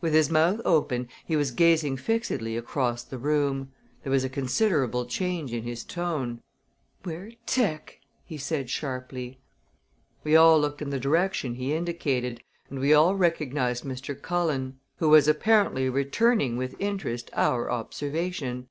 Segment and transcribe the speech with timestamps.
[0.00, 3.70] With his mouth open he was gazing fixedly across the room.
[4.02, 6.40] There was a considerable change in his tone.
[7.04, 9.42] "'Ware 'tec'!" he said sharply.
[10.24, 14.18] We all looked in the direction he indicated, and we all recognized Mr.
[14.18, 18.68] Cullen, who was apparently returning with interest our observation.